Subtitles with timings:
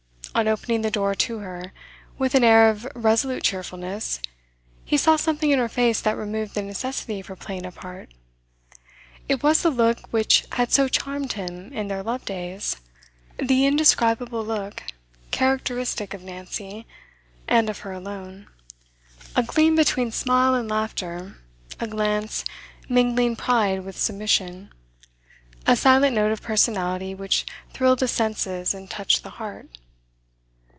[0.33, 1.73] On opening the door to her,
[2.17, 4.21] with an air of resolute cheerfulness,
[4.85, 8.13] he saw something in her face that removed the necessity for playing a part.
[9.27, 12.77] It was the look which had so charmed him in their love days,
[13.39, 14.83] the indescribable look,
[15.31, 16.87] characteristic of Nancy,
[17.45, 18.47] and of her alone;
[19.35, 21.39] a gleam between smile and laughter,
[21.77, 22.45] a glance
[22.87, 24.71] mingling pride with submission,
[25.67, 29.67] a silent note of personality which thrilled the senses and touched the heart.